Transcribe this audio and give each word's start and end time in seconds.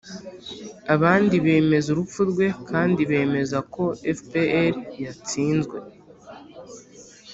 abandi 0.95 1.35
bemeza 1.45 1.87
urupfu 1.91 2.21
rwe 2.31 2.47
kandi 2.69 3.01
bemeza 3.11 3.57
ko 3.73 3.83
fpr 4.17 4.73
yatsinzwe. 5.03 5.77